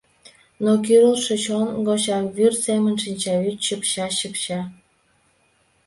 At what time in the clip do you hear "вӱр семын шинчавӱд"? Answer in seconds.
2.35-3.57